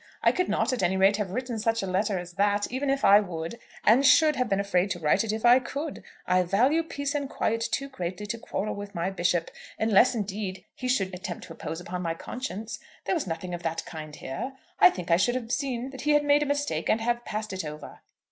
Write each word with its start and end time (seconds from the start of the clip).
I 0.23 0.31
could 0.31 0.49
not, 0.49 0.73
at 0.73 0.81
any 0.81 0.97
rate, 0.97 1.17
have 1.17 1.29
written 1.29 1.59
such 1.59 1.83
a 1.83 1.85
letter 1.85 2.17
as 2.17 2.33
that, 2.33 2.65
even 2.71 2.89
if 2.89 3.05
I 3.05 3.19
would; 3.19 3.59
and 3.83 4.03
should 4.03 4.35
have 4.35 4.49
been 4.49 4.59
afraid 4.59 4.89
to 4.89 4.99
write 4.99 5.23
it 5.23 5.31
if 5.31 5.45
I 5.45 5.59
could. 5.59 6.01
I 6.25 6.41
value 6.41 6.81
peace 6.81 7.13
and 7.13 7.29
quiet 7.29 7.61
too 7.71 7.87
greatly 7.87 8.25
to 8.25 8.39
quarrel 8.39 8.73
with 8.73 8.95
my 8.95 9.11
bishop, 9.11 9.51
unless, 9.77 10.15
indeed, 10.15 10.65
he 10.73 10.87
should 10.87 11.13
attempt 11.13 11.43
to 11.43 11.53
impose 11.53 11.79
upon 11.79 12.01
my 12.01 12.15
conscience. 12.15 12.79
There 13.05 13.13
was 13.13 13.27
nothing 13.27 13.53
of 13.53 13.61
that 13.61 13.85
kind 13.85 14.15
here. 14.15 14.53
I 14.79 14.89
think 14.89 15.11
I 15.11 15.17
should 15.17 15.35
have 15.35 15.51
seen 15.51 15.91
that 15.91 16.01
he 16.01 16.13
had 16.13 16.23
made 16.23 16.41
a 16.41 16.47
mistake, 16.47 16.89
and 16.89 16.99
have 17.01 17.23
passed 17.23 17.53
it 17.53 17.63
over." 17.63 17.99